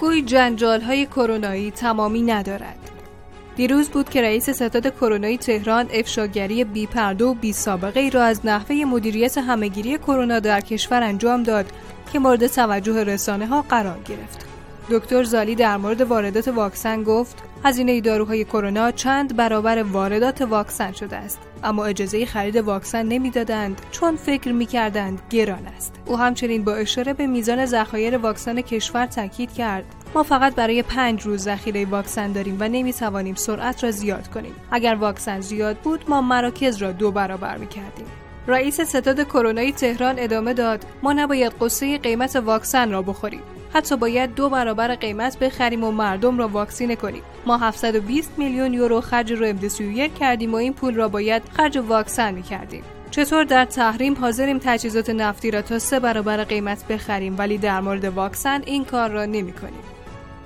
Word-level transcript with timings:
گویی 0.00 0.22
جنجال 0.22 0.80
های 0.80 1.06
کرونایی 1.06 1.70
تمامی 1.70 2.22
ندارد 2.22 2.78
دیروز 3.56 3.88
بود 3.88 4.08
که 4.08 4.22
رئیس 4.22 4.50
ستاد 4.50 4.94
کرونایی 4.94 5.38
تهران 5.38 5.88
افشاگری 5.92 6.64
بی 6.64 6.86
پرده 6.86 7.24
و 7.24 7.34
بی 7.34 7.52
سابقه 7.52 8.00
ای 8.00 8.10
را 8.10 8.22
از 8.22 8.46
نحوه 8.46 8.76
مدیریت 8.76 9.38
همهگیری 9.38 9.98
کرونا 9.98 10.40
در 10.40 10.60
کشور 10.60 11.02
انجام 11.02 11.42
داد 11.42 11.66
که 12.12 12.18
مورد 12.18 12.46
توجه 12.46 13.04
رسانه 13.04 13.46
ها 13.46 13.62
قرار 13.62 13.98
گرفت. 13.98 14.51
دکتر 14.90 15.22
زالی 15.22 15.54
در 15.54 15.76
مورد 15.76 16.00
واردات 16.00 16.48
واکسن 16.48 17.02
گفت 17.02 17.42
هزینه 17.64 18.00
داروهای 18.00 18.44
کرونا 18.44 18.90
چند 18.90 19.36
برابر 19.36 19.82
واردات 19.82 20.42
واکسن 20.42 20.92
شده 20.92 21.16
است. 21.16 21.40
اما 21.64 21.84
اجازه 21.84 22.26
خرید 22.26 22.56
واکسن 22.56 23.06
نمی‌دادند 23.06 23.82
چون 23.90 24.16
فکر 24.16 24.52
می‌کردند 24.52 25.22
گران 25.30 25.66
است. 25.76 25.94
او 26.06 26.18
همچنین 26.18 26.64
با 26.64 26.74
اشاره 26.74 27.12
به 27.12 27.26
میزان 27.26 27.66
ذخایر 27.66 28.16
واکسن 28.16 28.60
کشور 28.60 29.06
تاکید 29.06 29.52
کرد 29.52 29.84
ما 30.14 30.22
فقط 30.22 30.54
برای 30.54 30.82
پنج 30.82 31.22
روز 31.22 31.42
ذخیره 31.42 31.84
واکسن 31.84 32.32
داریم 32.32 32.56
و 32.60 32.68
نمی‌توانیم 32.68 33.34
سرعت 33.34 33.84
را 33.84 33.90
زیاد 33.90 34.28
کنیم. 34.28 34.54
اگر 34.70 34.94
واکسن 34.94 35.40
زیاد 35.40 35.76
بود 35.76 36.04
ما 36.08 36.20
مراکز 36.20 36.76
را 36.76 36.92
دو 36.92 37.10
برابر 37.10 37.56
می‌کردیم. 37.56 38.06
رئیس 38.46 38.80
ستاد 38.80 39.24
کرونایی 39.24 39.72
تهران 39.72 40.14
ادامه 40.18 40.54
داد 40.54 40.84
ما 41.02 41.12
نباید 41.12 41.52
قصه 41.60 41.98
قیمت 41.98 42.36
واکسن 42.36 42.90
را 42.90 43.02
بخوریم. 43.02 43.42
حتی 43.74 43.96
باید 43.96 44.34
دو 44.34 44.48
برابر 44.48 44.94
قیمت 44.94 45.38
بخریم 45.38 45.84
و 45.84 45.90
مردم 45.90 46.38
را 46.38 46.48
واکسینه 46.48 46.96
کنیم 46.96 47.22
ما 47.46 47.58
720 47.58 48.32
میلیون 48.38 48.74
یورو 48.74 49.00
خرج 49.00 49.32
رو 49.32 49.46
امدسویر 49.46 50.08
کردیم 50.08 50.52
و 50.52 50.56
این 50.56 50.72
پول 50.72 50.94
را 50.94 51.08
باید 51.08 51.42
خرج 51.52 51.78
واکسن 51.78 52.34
می‌کردیم 52.34 52.84
چطور 53.10 53.44
در 53.44 53.64
تحریم 53.64 54.14
حاضریم 54.14 54.58
تجهیزات 54.58 55.10
نفتی 55.10 55.50
را 55.50 55.62
تا 55.62 55.78
سه 55.78 56.00
برابر 56.00 56.44
قیمت 56.44 56.88
بخریم 56.88 57.38
ولی 57.38 57.58
در 57.58 57.80
مورد 57.80 58.04
واکسن 58.04 58.62
این 58.66 58.84
کار 58.84 59.10
را 59.10 59.24
نمی 59.24 59.52
کنیم. 59.52 60.01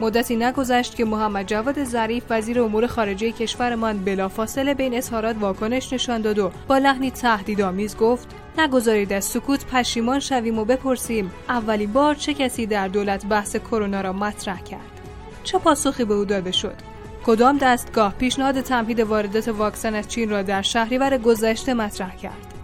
مدتی 0.00 0.36
نگذشت 0.36 0.96
که 0.96 1.04
محمد 1.04 1.46
جواد 1.46 1.84
ظریف 1.84 2.22
وزیر 2.30 2.60
امور 2.60 2.86
خارجه 2.86 3.32
کشورمان 3.32 4.04
بلافاصله 4.04 4.74
بین 4.74 4.94
اظهارات 4.94 5.36
واکنش 5.40 5.92
نشان 5.92 6.20
داد 6.20 6.38
و 6.38 6.50
با 6.68 6.78
لحنی 6.78 7.10
تهدیدآمیز 7.10 7.96
گفت 7.96 8.28
نگذارید 8.58 9.12
از 9.12 9.24
سکوت 9.24 9.66
پشیمان 9.66 10.20
شویم 10.20 10.58
و 10.58 10.64
بپرسیم 10.64 11.30
اولین 11.48 11.92
بار 11.92 12.14
چه 12.14 12.34
کسی 12.34 12.66
در 12.66 12.88
دولت 12.88 13.26
بحث 13.26 13.56
کرونا 13.56 14.00
را 14.00 14.12
مطرح 14.12 14.62
کرد؟ 14.62 15.00
چه 15.44 15.58
پاسخی 15.58 16.04
به 16.04 16.14
او 16.14 16.24
داده 16.24 16.52
شد؟ 16.52 16.74
کدام 17.26 17.58
دستگاه 17.58 18.14
پیشنهاد 18.14 18.60
تمهید 18.60 19.00
واردات 19.00 19.48
واکسن 19.48 19.94
از 19.94 20.08
چین 20.08 20.30
را 20.30 20.42
در 20.42 20.62
شهریور 20.62 21.18
گذشته 21.18 21.74
مطرح 21.74 22.16
کرد؟ 22.16 22.54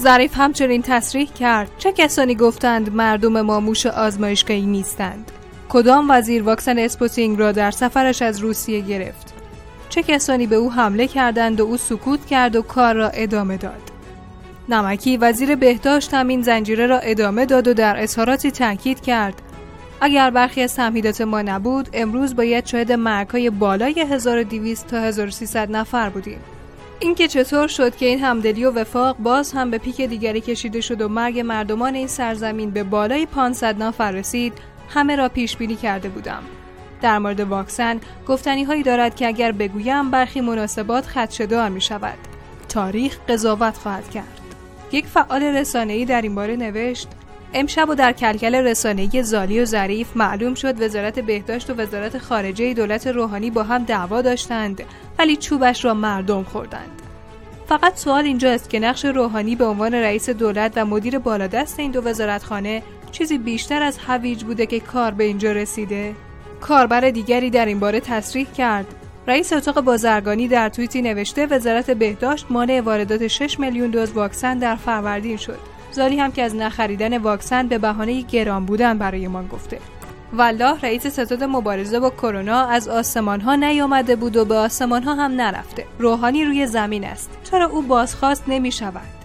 ظریف 0.00 0.36
همچنین 0.36 0.82
تصریح 0.82 1.32
کرد 1.32 1.70
چه 1.78 1.92
کسانی 1.92 2.34
گفتند 2.34 2.94
مردم 2.94 3.40
ما 3.40 3.60
موش 3.60 3.86
آزمایشگاهی 3.86 4.66
نیستند؟ 4.66 5.32
کدام 5.68 6.10
وزیر 6.10 6.42
واکسن 6.42 6.78
اسپوتنیک 6.78 7.38
را 7.38 7.52
در 7.52 7.70
سفرش 7.70 8.22
از 8.22 8.38
روسیه 8.38 8.80
گرفت؟ 8.80 9.34
چه 9.88 10.02
کسانی 10.02 10.46
به 10.46 10.56
او 10.56 10.72
حمله 10.72 11.06
کردند 11.06 11.60
و 11.60 11.64
او 11.64 11.76
سکوت 11.76 12.26
کرد 12.26 12.56
و 12.56 12.62
کار 12.62 12.94
را 12.94 13.08
ادامه 13.08 13.56
داد؟ 13.56 13.82
نمکی 14.68 15.16
وزیر 15.16 15.54
بهداشت 15.54 16.14
هم 16.14 16.28
این 16.28 16.42
زنجیره 16.42 16.86
را 16.86 16.98
ادامه 16.98 17.46
داد 17.46 17.68
و 17.68 17.74
در 17.74 18.02
اظهاراتی 18.02 18.50
تاکید 18.50 19.00
کرد. 19.00 19.42
اگر 20.00 20.30
برخی 20.30 20.62
از 20.62 20.74
تمهیدات 20.74 21.20
ما 21.20 21.42
نبود 21.42 21.88
امروز 21.92 22.36
باید 22.36 22.66
شاهد 22.66 22.92
مرگهای 22.92 23.50
بالای 23.50 24.00
1200 24.00 24.86
تا 24.86 24.96
1300 25.00 25.70
نفر 25.70 26.08
بودیم. 26.08 26.40
اینکه 27.00 27.28
چطور 27.28 27.68
شد 27.68 27.96
که 27.96 28.06
این 28.06 28.20
همدلی 28.20 28.64
و 28.64 28.70
وفاق 28.70 29.16
باز 29.18 29.52
هم 29.52 29.70
به 29.70 29.78
پیک 29.78 30.00
دیگری 30.00 30.40
کشیده 30.40 30.80
شد 30.80 31.00
و 31.00 31.08
مرگ 31.08 31.40
مردمان 31.40 31.94
این 31.94 32.06
سرزمین 32.06 32.70
به 32.70 32.82
بالای 32.82 33.26
500 33.26 33.82
نفر 33.82 34.10
رسید 34.10 34.52
همه 34.88 35.16
را 35.16 35.28
پیش 35.28 35.56
بینی 35.56 35.76
کرده 35.76 36.08
بودم. 36.08 36.42
در 37.02 37.18
مورد 37.18 37.40
واکسن 37.40 38.00
گفتنی 38.28 38.64
هایی 38.64 38.82
دارد 38.82 39.16
که 39.16 39.26
اگر 39.26 39.52
بگویم 39.52 40.10
برخی 40.10 40.40
مناسبات 40.40 41.06
خدشدار 41.06 41.68
می 41.68 41.80
شود 41.80 42.18
تاریخ 42.68 43.18
قضاوت 43.28 43.76
خواهد 43.76 44.10
کرد. 44.10 44.40
یک 44.92 45.06
فعال 45.06 45.42
رسانه‌ای 45.42 46.04
در 46.04 46.22
این 46.22 46.34
باره 46.34 46.56
نوشت 46.56 47.08
امشب 47.54 47.88
و 47.88 47.94
در 47.94 48.12
کلکل 48.12 48.54
رسانه‌ای 48.54 49.22
زالی 49.22 49.60
و 49.60 49.64
ظریف 49.64 50.16
معلوم 50.16 50.54
شد 50.54 50.82
وزارت 50.82 51.18
بهداشت 51.18 51.70
و 51.70 51.74
وزارت 51.74 52.18
خارجه 52.18 52.74
دولت 52.74 53.06
روحانی 53.06 53.50
با 53.50 53.62
هم 53.62 53.84
دعوا 53.84 54.22
داشتند 54.22 54.82
ولی 55.18 55.36
چوبش 55.36 55.84
را 55.84 55.94
مردم 55.94 56.42
خوردند. 56.42 57.02
فقط 57.68 57.96
سوال 57.96 58.24
اینجا 58.24 58.50
است 58.50 58.70
که 58.70 58.80
نقش 58.80 59.04
روحانی 59.04 59.56
به 59.56 59.64
عنوان 59.64 59.94
رئیس 59.94 60.30
دولت 60.30 60.72
و 60.76 60.84
مدیر 60.84 61.18
بالادست 61.18 61.78
این 61.78 61.90
دو 61.90 62.02
وزارتخانه 62.04 62.82
چیزی 63.10 63.38
بیشتر 63.38 63.82
از 63.82 63.98
هویج 63.98 64.44
بوده 64.44 64.66
که 64.66 64.80
کار 64.80 65.10
به 65.10 65.24
اینجا 65.24 65.52
رسیده 65.52 66.14
کاربر 66.60 67.00
دیگری 67.00 67.50
در 67.50 67.66
این 67.66 67.80
باره 67.80 68.00
تصریح 68.00 68.46
کرد 68.46 68.94
رئیس 69.28 69.52
اتاق 69.52 69.80
بازرگانی 69.80 70.48
در 70.48 70.68
توییتی 70.68 71.02
نوشته 71.02 71.46
وزارت 71.46 71.90
بهداشت 71.90 72.46
مانع 72.50 72.80
واردات 72.80 73.26
6 73.26 73.60
میلیون 73.60 73.90
دوز 73.90 74.12
واکسن 74.12 74.58
در 74.58 74.76
فروردین 74.76 75.36
شد. 75.36 75.58
زالی 75.92 76.20
هم 76.20 76.32
که 76.32 76.42
از 76.42 76.54
نخریدن 76.54 77.18
واکسن 77.18 77.66
به 77.66 77.78
بهانه 77.78 78.20
گران 78.20 78.64
بودن 78.64 78.98
برای 78.98 79.28
ما 79.28 79.42
گفته. 79.42 79.78
والله 80.32 80.80
رئیس 80.80 81.06
ستاد 81.06 81.44
مبارزه 81.44 82.00
با 82.00 82.10
کرونا 82.10 82.66
از 82.66 82.88
آسمان 82.88 83.40
ها 83.40 83.54
نیامده 83.54 84.16
بود 84.16 84.36
و 84.36 84.44
به 84.44 84.54
آسمان 84.54 85.02
ها 85.02 85.14
هم 85.14 85.32
نرفته. 85.32 85.84
روحانی 85.98 86.44
روی 86.44 86.66
زمین 86.66 87.04
است. 87.04 87.30
چرا 87.50 87.66
او 87.66 87.82
بازخواست 87.82 88.44
نمی 88.48 88.72
شود؟ 88.72 89.17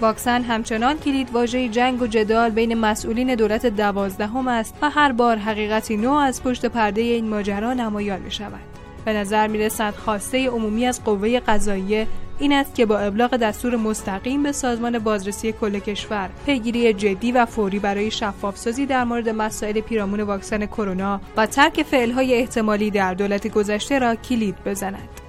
واکسن 0.00 0.42
همچنان 0.42 0.98
کلید 0.98 1.30
واژه 1.32 1.68
جنگ 1.68 2.02
و 2.02 2.06
جدال 2.06 2.50
بین 2.50 2.74
مسئولین 2.74 3.34
دولت 3.34 3.66
دوازدهم 3.66 4.48
است 4.48 4.74
و 4.82 4.90
هر 4.90 5.12
بار 5.12 5.36
حقیقتی 5.36 5.96
نو 5.96 6.12
از 6.12 6.42
پشت 6.42 6.66
پرده 6.66 7.00
این 7.00 7.28
ماجرا 7.28 7.74
نمایان 7.74 8.20
می 8.20 8.30
شود. 8.30 8.60
به 9.04 9.12
نظر 9.12 9.46
می 9.46 9.58
رسد 9.58 9.94
خواسته 9.94 10.48
عمومی 10.48 10.86
از 10.86 11.04
قوه 11.04 11.40
قضاییه 11.40 12.06
این 12.38 12.52
است 12.52 12.74
که 12.74 12.86
با 12.86 12.98
ابلاغ 12.98 13.36
دستور 13.36 13.76
مستقیم 13.76 14.42
به 14.42 14.52
سازمان 14.52 14.98
بازرسی 14.98 15.52
کل 15.52 15.78
کشور 15.78 16.30
پیگیری 16.46 16.92
جدی 16.92 17.32
و 17.32 17.46
فوری 17.46 17.78
برای 17.78 18.10
شفافسازی 18.10 18.86
در 18.86 19.04
مورد 19.04 19.28
مسائل 19.28 19.80
پیرامون 19.80 20.20
واکسن 20.20 20.66
کرونا 20.66 21.20
و 21.36 21.46
ترک 21.46 21.82
فعلهای 21.82 22.34
احتمالی 22.34 22.90
در 22.90 23.14
دولت 23.14 23.48
گذشته 23.48 23.98
را 23.98 24.14
کلید 24.14 24.56
بزند. 24.64 25.23